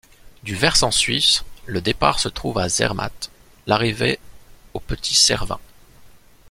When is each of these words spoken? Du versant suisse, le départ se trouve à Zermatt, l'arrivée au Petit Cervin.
Du 0.41 0.55
versant 0.55 0.89
suisse, 0.89 1.43
le 1.67 1.79
départ 1.79 2.17
se 2.19 2.27
trouve 2.27 2.57
à 2.57 2.67
Zermatt, 2.69 3.29
l'arrivée 3.67 4.17
au 4.73 4.79
Petit 4.79 5.13
Cervin. 5.13 5.59